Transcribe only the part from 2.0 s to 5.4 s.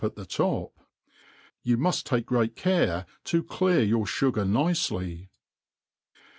take great care to clear your fugar nicely.